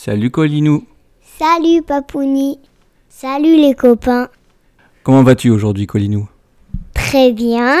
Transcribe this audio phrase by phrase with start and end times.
[0.00, 0.84] Salut Colinou.
[1.40, 2.60] Salut Papouni.
[3.08, 4.28] Salut les copains.
[5.02, 6.28] Comment vas-tu aujourd'hui Colinou?
[6.94, 7.78] Très bien.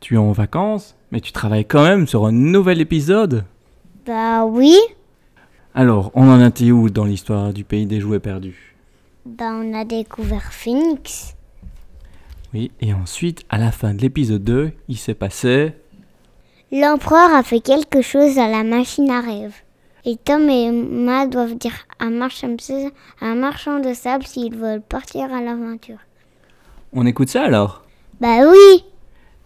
[0.00, 3.44] Tu es en vacances, mais tu travailles quand même sur un nouvel épisode.
[4.04, 4.76] Bah oui.
[5.72, 8.74] Alors, on en était où dans l'histoire du pays des jouets perdus?
[9.24, 11.36] Bah on a découvert Phoenix.
[12.52, 15.74] Oui, et ensuite, à la fin de l'épisode 2, il s'est passé...
[16.72, 19.54] L'empereur a fait quelque chose à la machine à rêve.
[20.04, 22.48] Et Tom et Emma doivent dire à un marchand
[23.78, 25.98] de sable s'ils veulent partir à l'aventure.
[26.92, 27.82] On écoute ça alors?
[28.20, 28.84] Bah oui.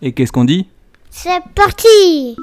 [0.01, 0.69] Et qu'est-ce qu'on dit?
[1.11, 2.37] C'est parti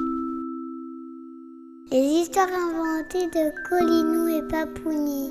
[1.90, 5.30] Les histoires inventées de Colinou et Papouni.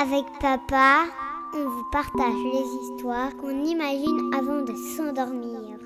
[0.00, 1.04] Avec papa,
[1.54, 5.78] on vous partage les histoires qu'on imagine avant de s'endormir.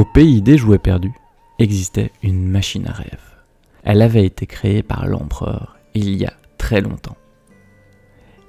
[0.00, 1.12] Au pays des jouets perdus
[1.58, 3.34] existait une machine à rêve.
[3.82, 7.18] Elle avait été créée par l'empereur il y a très longtemps.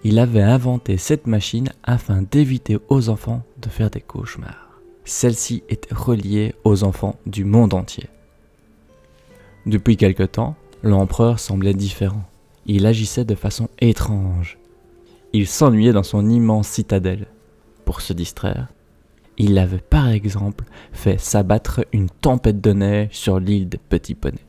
[0.06, 4.80] Il avait inventé cette machine afin d'éviter aux enfants de faire des cauchemars.
[5.04, 8.08] Celle-ci était reliée aux enfants du monde entier.
[9.66, 12.24] Depuis quelque temps, l'empereur semblait différent.
[12.66, 14.58] Il agissait de façon étrange.
[15.34, 17.28] Il s'ennuyait dans son immense citadelle.
[17.84, 18.70] Pour se distraire,
[19.44, 24.46] il avait par exemple fait s'abattre une tempête de neige sur l'île des petits poneys.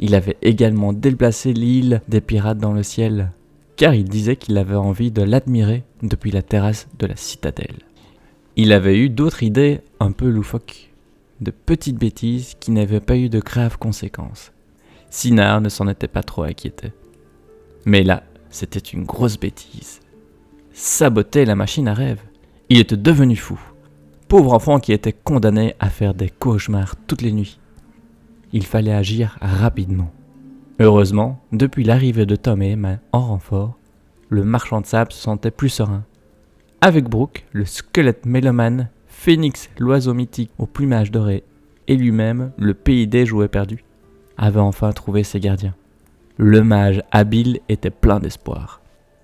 [0.00, 3.32] Il avait également déplacé l'île des pirates dans le ciel,
[3.76, 7.78] car il disait qu'il avait envie de l'admirer depuis la terrasse de la citadelle.
[8.56, 10.92] Il avait eu d'autres idées un peu loufoques,
[11.40, 14.52] de petites bêtises qui n'avaient pas eu de graves conséquences.
[15.08, 16.92] Sinar ne s'en était pas trop inquiété.
[17.86, 20.00] Mais là, c'était une grosse bêtise.
[20.74, 22.20] Saboter la machine à rêve.
[22.68, 23.58] Il était devenu fou.
[24.28, 27.58] Pauvre enfant qui était condamné à faire des cauchemars toutes les nuits.
[28.52, 30.12] Il fallait agir rapidement.
[30.80, 33.78] Heureusement, depuis l'arrivée de Tom et Emma en renfort,
[34.28, 36.04] le marchand de sable se sentait plus serein.
[36.82, 41.42] Avec Brooke, le squelette mélomane, Phoenix, l'oiseau mythique au plumage doré,
[41.86, 43.82] et lui-même, le pays des jouets perdus,
[44.36, 45.74] avait enfin trouvé ses gardiens.
[46.36, 48.82] Le mage habile était plein d'espoir.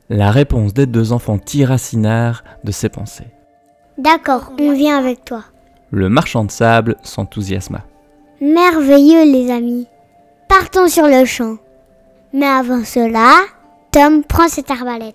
[0.09, 3.34] La réponse des deux enfants tira Sinar de ses pensées.
[3.99, 5.45] D'accord, on vient avec toi.
[5.91, 7.85] Le marchand de sable s'enthousiasma.
[8.41, 9.87] Merveilleux les amis.
[10.49, 11.59] Partons sur le champ.
[12.33, 13.33] Mais avant cela,
[13.93, 15.15] Tom prend cette arbalète.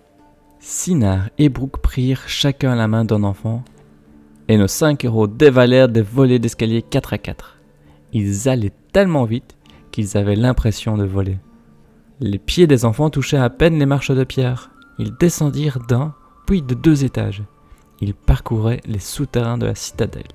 [0.59, 3.63] Sinar et Brooke prirent chacun la main d'un enfant,
[4.47, 7.57] et nos cinq héros dévalèrent des volets d'escalier 4 à 4.
[8.13, 9.55] Ils allaient tellement vite
[9.91, 11.37] qu'ils avaient l'impression de voler.
[12.21, 14.71] Les pieds des enfants touchaient à peine les marches de pierre.
[14.97, 16.13] Ils descendirent d'un,
[16.45, 17.43] puis de deux étages.
[18.01, 20.27] Ils parcouraient les souterrains de la citadelle,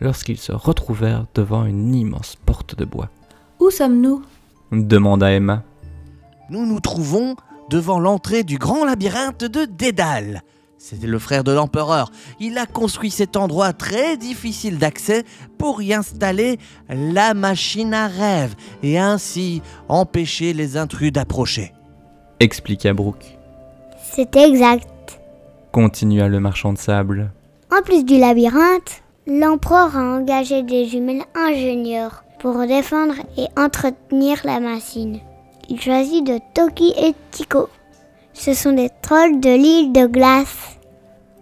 [0.00, 3.08] lorsqu'ils se retrouvèrent devant une immense porte de bois.
[3.60, 4.22] Où sommes-nous?
[4.72, 5.62] demanda Emma.
[6.50, 7.36] Nous nous trouvons
[7.70, 10.42] devant l'entrée du grand labyrinthe de Dédale.
[10.78, 12.10] C'était le frère de l'empereur.
[12.40, 15.24] Il a construit cet endroit très difficile d'accès
[15.56, 16.58] pour y installer
[16.88, 21.72] la machine à rêve et ainsi empêcher les intrus d'approcher.
[22.40, 23.38] Expliqua Brooke.
[24.02, 24.91] C'est exact.
[25.72, 27.30] Continua le marchand de sable.
[27.74, 34.60] En plus du labyrinthe, l'empereur a engagé des jumelles ingénieurs pour défendre et entretenir la
[34.60, 35.20] machine.
[35.70, 37.70] Il choisit de Toki et Tico.
[38.34, 40.78] Ce sont des trolls de l'île de glace.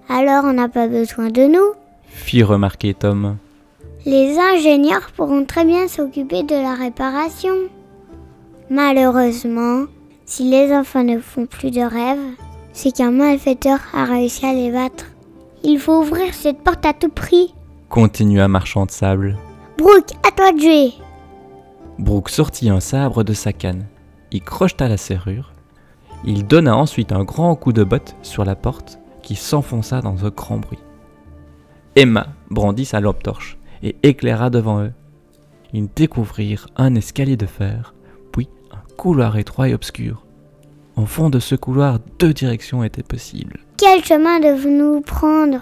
[0.09, 1.73] Alors on n'a pas besoin de nous.
[2.07, 3.37] Fit remarquer Tom.
[4.05, 7.55] Les ingénieurs pourront très bien s'occuper de la réparation.
[8.69, 9.87] Malheureusement,
[10.25, 12.37] si les enfants ne font plus de rêves,
[12.73, 15.07] c'est qu'un malfaiteur a réussi à les battre.
[15.63, 17.55] Il faut ouvrir cette porte à tout prix.
[17.89, 19.37] Continua marchand de sable.
[19.77, 20.93] Brooke, à toi de jouer.
[21.99, 23.87] Brooke sortit un sabre de sa canne.
[24.31, 25.53] Il crocheta la serrure.
[26.25, 30.31] Il donna ensuite un grand coup de botte sur la porte qui s'enfonça dans un
[30.31, 30.79] grand bruit.
[31.97, 34.93] Emma brandit sa lampe torche et éclaira devant eux.
[35.73, 37.95] Ils découvrirent un escalier de fer,
[38.33, 40.25] puis un couloir étroit et obscur.
[41.01, 43.61] Au fond de ce couloir, deux directions étaient possibles.
[43.79, 45.61] Quel chemin devons-nous prendre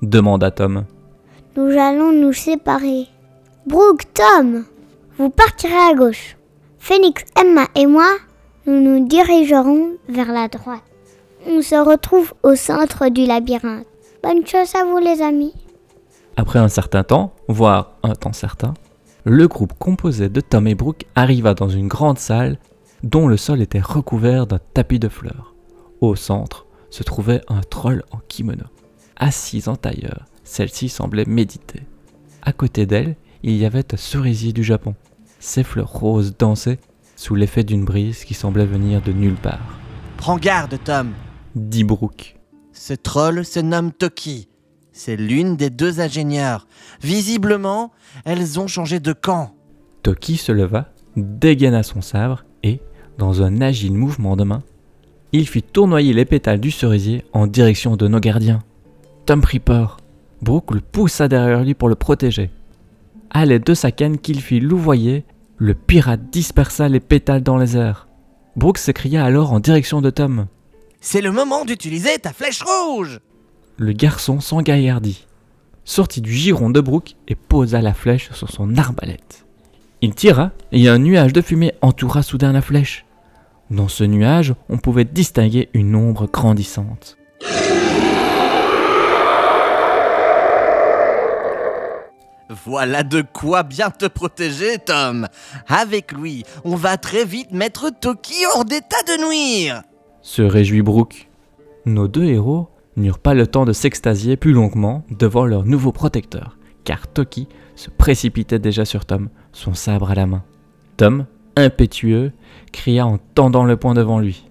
[0.00, 0.84] demanda Tom.
[1.54, 3.06] Nous allons nous séparer.
[3.66, 4.64] Brooke, Tom,
[5.18, 6.38] vous partirez à gauche.
[6.78, 8.08] Phoenix, Emma et moi,
[8.66, 10.80] nous nous dirigerons vers la droite.
[11.46, 13.86] On se retrouve au centre du labyrinthe.
[14.22, 15.52] Bonne chance à vous les amis.
[16.38, 18.72] Après un certain temps, voire un temps certain,
[19.24, 22.56] Le groupe composé de Tom et Brooke arriva dans une grande salle
[23.02, 25.54] dont le sol était recouvert d'un tapis de fleurs.
[26.00, 28.64] Au centre se trouvait un troll en kimono.
[29.16, 31.82] Assise en tailleur, celle-ci semblait méditer.
[32.42, 34.94] À côté d'elle, il y avait un cerisier du Japon.
[35.38, 36.78] Ses fleurs roses dansaient
[37.16, 39.78] sous l'effet d'une brise qui semblait venir de nulle part.
[40.16, 41.12] Prends garde, Tom.
[41.54, 42.36] Dit Brooke.
[42.72, 44.48] Ce troll se nomme Toki.
[44.92, 46.66] C'est l'une des deux ingénieurs.
[47.02, 47.92] Visiblement,
[48.24, 49.54] elles ont changé de camp.
[50.02, 52.80] Toki se leva, dégaina son sabre et,
[53.20, 54.62] dans un agile mouvement de main,
[55.32, 58.60] il fit tournoyer les pétales du cerisier en direction de nos gardiens.
[59.26, 59.98] Tom prit peur.
[60.40, 62.50] Brooke le poussa derrière lui pour le protéger.
[63.28, 65.24] À l'aide de sa canne qu'il fit louvoyer,
[65.58, 68.08] le pirate dispersa les pétales dans les airs.
[68.56, 70.46] Brooke s'écria alors en direction de Tom.
[71.02, 73.20] C'est le moment d'utiliser ta flèche rouge
[73.76, 75.26] Le garçon s'engaillardit,
[75.84, 79.44] sortit du giron de Brooke et posa la flèche sur son arbalète.
[80.00, 83.04] Il tira et un nuage de fumée entoura soudain la flèche.
[83.70, 87.16] Dans ce nuage, on pouvait distinguer une ombre grandissante.
[92.66, 95.28] Voilà de quoi bien te protéger, Tom.
[95.68, 99.82] Avec lui, on va très vite mettre Toki hors d'état de nuire.
[100.20, 101.28] Se réjouit Brooke.
[101.86, 106.58] Nos deux héros n'eurent pas le temps de s'extasier plus longuement devant leur nouveau protecteur,
[106.82, 107.46] car Toki
[107.76, 110.42] se précipitait déjà sur Tom, son sabre à la main.
[110.96, 111.26] Tom,
[111.60, 112.32] impétueux,
[112.72, 114.44] cria en tendant le poing devant lui.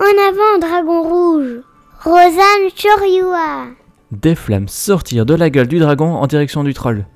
[0.00, 1.60] En avant, dragon rouge
[2.02, 3.66] Rosanne Choryua
[4.10, 7.06] Des flammes sortirent de la gueule du dragon en direction du troll.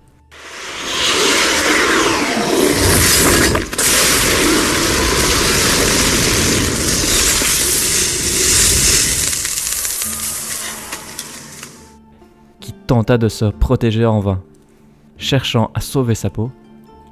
[12.61, 14.43] Qui tenta de se protéger en vain.
[15.19, 16.53] Cherchant à sauver sa peau,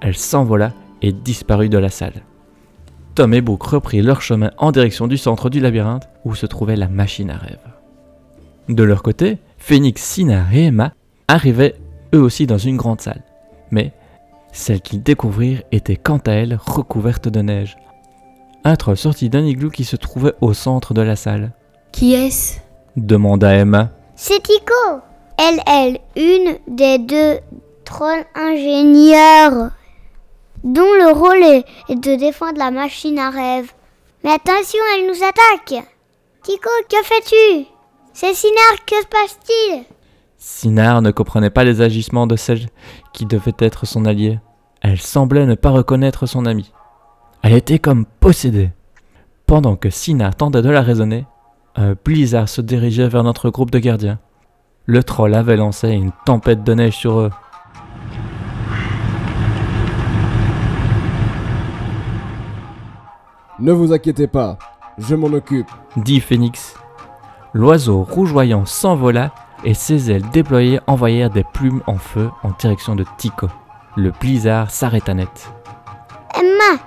[0.00, 2.22] elle s'envola et disparut de la salle.
[3.14, 6.76] Tom et Brooke reprirent leur chemin en direction du centre du labyrinthe où se trouvait
[6.76, 7.58] la machine à rêve.
[8.68, 10.92] De leur côté, Phoenix, Sina et Emma
[11.28, 11.76] arrivaient
[12.14, 13.22] eux aussi dans une grande salle.
[13.70, 13.92] Mais
[14.52, 17.76] celle qu'ils découvrirent était quant à elle recouverte de neige.
[18.64, 21.52] Un troll sortit d'un igloo qui se trouvait au centre de la salle.
[21.92, 22.58] Qui est-ce?
[22.96, 23.90] Demanda Emma.
[24.16, 24.72] C'est Tico
[25.36, 27.38] Elle est une des deux
[27.84, 29.70] trolls ingénieurs
[30.64, 33.70] dont le rôle est de défendre la machine à rêve.
[34.24, 35.86] Mais attention, elle nous attaque
[36.42, 37.66] Tico, que fais-tu?
[38.12, 39.84] C'est Sinar, que se passe-t-il?
[40.38, 42.68] Sinar ne comprenait pas les agissements de celle
[43.12, 44.40] qui devait être son alliée.
[44.82, 46.72] Elle semblait ne pas reconnaître son amie.
[47.42, 48.70] Elle était comme possédée.
[49.46, 51.26] Pendant que Sinar tentait de la raisonner,
[51.76, 54.18] un blizzard se dirigeait vers notre groupe de gardiens.
[54.86, 57.30] Le troll avait lancé une tempête de neige sur eux.
[63.58, 64.58] Ne vous inquiétez pas,
[64.98, 65.70] je m'en occupe.
[65.96, 66.74] dit Phénix.
[67.52, 69.30] L'oiseau rougeoyant s'envola
[69.64, 73.46] et ses ailes déployées envoyèrent des plumes en feu en direction de Tico.
[73.96, 75.52] Le blizzard s'arrêta net.
[76.36, 76.80] Emma,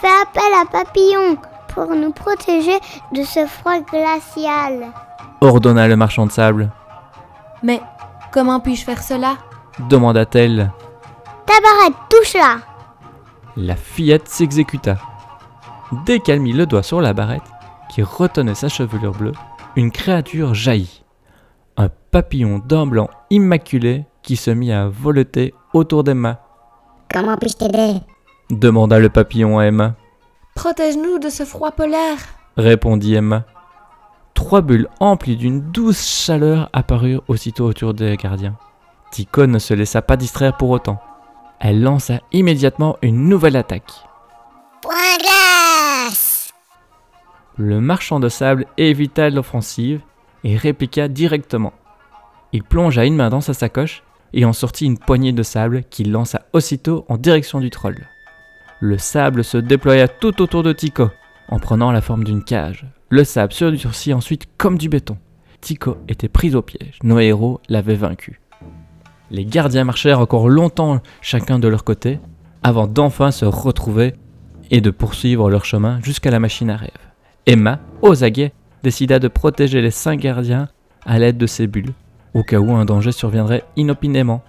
[0.00, 1.38] fais appel à Papillon
[1.68, 2.78] pour nous protéger
[3.12, 4.92] de ce froid glacial.
[5.40, 6.70] Ordonna le marchand de sable.
[7.62, 7.80] Mais
[8.32, 9.36] comment puis-je faire cela?
[9.88, 10.70] Demanda-t-elle.
[11.46, 12.58] Ta barrette, touche-la
[13.56, 14.96] La fillette s'exécuta.
[16.06, 17.42] Dès qu'elle mit le doigt sur la barrette,
[17.90, 19.32] qui retenait sa chevelure bleue,
[19.76, 21.02] une créature jaillit.
[21.76, 26.40] Un papillon d'un blanc immaculé qui se mit à voleter autour d'Emma.
[27.12, 28.00] Comment puis-je t'aider?
[28.50, 29.94] Demanda le papillon à Emma.
[30.54, 32.18] Protège-nous de ce froid polaire.
[32.56, 33.44] Répondit Emma.
[34.34, 38.56] Trois bulles emplies d'une douce chaleur apparurent aussitôt autour des gardiens.
[39.10, 41.00] Tico ne se laissa pas distraire pour autant.
[41.60, 43.92] Elle lança immédiatement une nouvelle attaque.
[47.58, 50.00] Le marchand de sable évita l'offensive
[50.42, 51.74] et répliqua directement.
[52.52, 56.12] Il plongea une main dans sa sacoche et en sortit une poignée de sable qu'il
[56.12, 58.06] lança aussitôt en direction du troll.
[58.80, 61.10] Le sable se déploya tout autour de Tico,
[61.48, 62.86] en prenant la forme d'une cage.
[63.10, 65.18] Le sable se durcit ensuite comme du béton.
[65.60, 66.98] Tico était pris au piège.
[67.04, 68.40] Nos héros l'avaient vaincu.
[69.30, 72.18] Les gardiens marchèrent encore longtemps chacun de leur côté,
[72.62, 74.14] avant d'enfin se retrouver
[74.70, 77.11] et de poursuivre leur chemin jusqu'à la machine à rêve.
[77.46, 77.80] Emma,
[78.22, 78.52] aguets,
[78.84, 80.68] décida de protéger les cinq gardiens
[81.04, 81.92] à l'aide de ses bulles,
[82.34, 84.42] au cas où un danger surviendrait inopinément.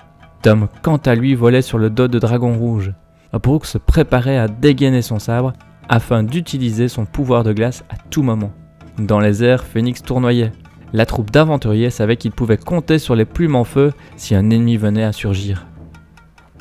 [0.44, 2.94] Tom, quant à lui, volait sur le dos de Dragon Rouge.
[3.42, 5.54] Brooke se préparait à dégainer son sabre
[5.90, 8.52] afin d'utiliser son pouvoir de glace à tout moment.
[9.00, 10.52] Dans les airs, Phoenix tournoyait.
[10.94, 14.78] La troupe d'aventuriers savait qu'ils pouvaient compter sur les plumes en feu si un ennemi
[14.78, 15.66] venait à surgir.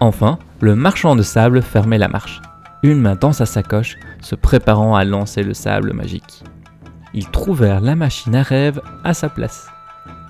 [0.00, 2.40] Enfin, le marchand de sable fermait la marche,
[2.82, 6.44] une main dans sa sacoche, se préparant à lancer le sable magique.
[7.14, 9.68] Ils trouvèrent la machine à rêve à sa place,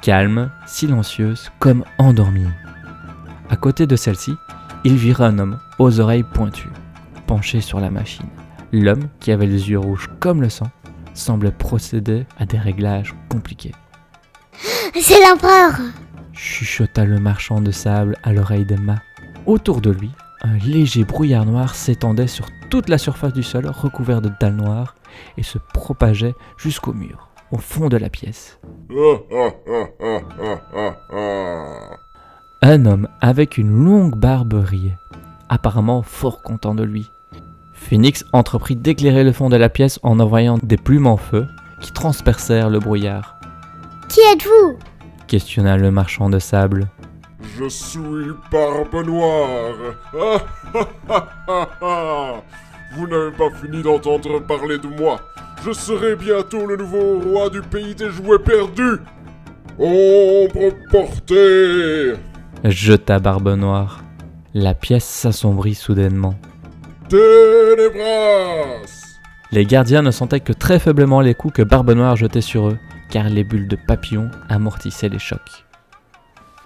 [0.03, 2.49] calme, silencieuse, comme endormie.
[3.49, 4.35] À côté de celle-ci,
[4.85, 6.73] ils virent un homme aux oreilles pointues,
[7.27, 8.27] penché sur la machine.
[8.73, 10.71] L'homme, qui avait les yeux rouges comme le sang,
[11.15, 13.75] semblait procéder à des réglages compliqués.
[15.01, 15.79] C'est l'empereur
[16.43, 19.01] chuchota le marchand de sable à l'oreille d'Emma.
[19.47, 20.11] Autour de lui,
[20.43, 24.97] un léger brouillard noir s'étendait sur toute la surface du sol recouvert de dalles noires
[25.39, 28.59] et se propageait jusqu'au mur, au fond de la pièce.
[32.61, 34.99] Un homme avec une longue barbe riait,
[35.49, 37.11] apparemment fort content de lui.
[37.75, 41.47] Phoenix entreprit d'éclairer le fond de la pièce en envoyant des plumes en feu
[41.81, 43.37] qui transpercèrent le brouillard.
[44.09, 44.79] Qui êtes-vous?
[45.27, 46.89] Questionna le marchand de sable.
[47.59, 49.75] Je suis Barbe Noire.
[52.95, 55.21] Vous n'avez pas fini d'entendre parler de moi.
[55.65, 58.99] Je serai bientôt le nouveau roi du pays des jouets perdus.
[59.79, 62.15] Ombre portée.
[62.65, 64.03] Jeta Barbe Noire.
[64.55, 66.35] La pièce s'assombrit soudainement.
[67.09, 68.83] Ténébras.
[69.51, 72.79] Les gardiens ne sentaient que très faiblement les coups que Barbe Noire jetait sur eux,
[73.11, 75.65] car les bulles de papillons amortissaient les chocs.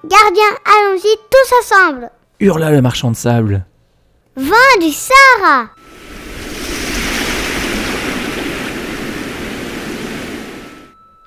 [0.08, 3.66] Gardien, allons-y tous ensemble Hurla le marchand de sable.
[4.36, 5.70] Vent du Sahara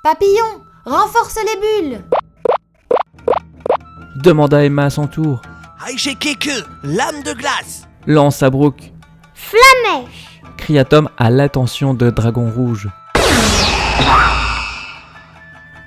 [0.01, 1.59] Papillon, renforce les
[1.89, 2.01] bulles
[4.23, 5.41] Demanda Emma à son tour.
[6.35, 8.93] que lame de glace Lance à Brooke.
[9.33, 12.87] Flamèche Cria Tom à l'attention de Dragon Rouge.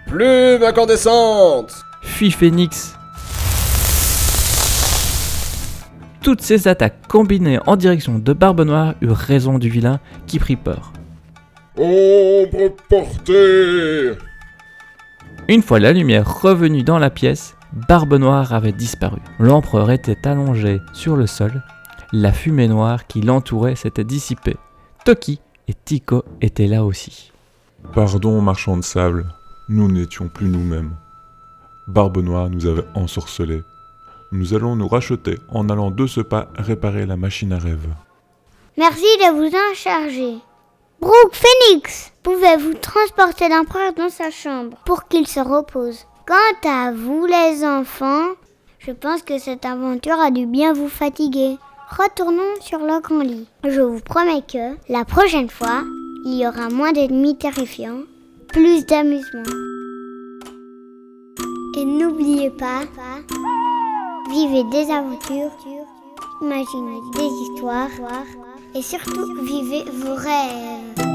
[0.08, 1.72] Plume incandescente
[2.02, 2.96] Fit Phoenix.
[6.20, 10.56] Toutes ces attaques combinées en direction de Barbe Noire eurent raison du vilain qui prit
[10.56, 10.92] peur.
[11.76, 14.12] Ombre portée.
[15.48, 17.56] Une fois la lumière revenue dans la pièce,
[17.88, 19.18] Barbe Noire avait disparu.
[19.38, 21.62] L'empereur était allongé sur le sol.
[22.12, 24.56] La fumée noire qui l'entourait s'était dissipée.
[25.04, 27.32] Toki et Tico étaient là aussi.
[27.94, 29.26] Pardon, marchand de sable,
[29.68, 30.94] nous n'étions plus nous-mêmes.
[31.86, 33.62] Barbe Noire nous avait ensorcelés.
[34.30, 37.88] Nous allons nous racheter en allant de ce pas réparer la machine à rêve.
[38.78, 40.38] Merci de vous en charger.
[41.00, 46.06] Brooke Phoenix, pouvez-vous transporter l'empereur dans sa chambre pour qu'il se repose?
[46.26, 48.28] Quant à vous les enfants,
[48.78, 51.58] je pense que cette aventure a dû bien vous fatiguer.
[51.90, 53.48] Retournons sur le grand lit.
[53.64, 55.82] Je vous promets que la prochaine fois,
[56.24, 58.02] il y aura moins d'ennemis terrifiants,
[58.48, 59.71] plus d'amusement.
[61.74, 62.82] Et n'oubliez pas,
[64.30, 65.50] vivez des aventures,
[66.42, 67.88] imaginez des histoires
[68.74, 71.11] et surtout vivez vos rêves.